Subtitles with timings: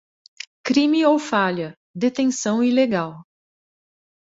[0.65, 3.23] Crime ou falha: detenção ilegal.